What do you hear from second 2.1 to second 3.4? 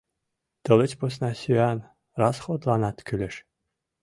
расходланат кӱлеш.